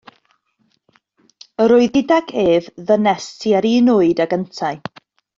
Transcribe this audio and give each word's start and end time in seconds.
Yr 1.65 1.73
oedd 1.75 1.91
gydag 1.97 2.33
ef 2.43 2.69
ddynes 2.87 3.27
tua'r 3.43 3.67
un 3.73 3.91
oed 3.97 4.23
ag 4.27 4.35
yntau. 4.39 4.81